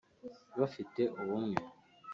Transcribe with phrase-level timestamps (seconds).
[0.59, 1.61] bafite ubumwe